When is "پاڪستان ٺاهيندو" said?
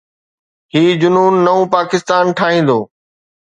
1.77-2.79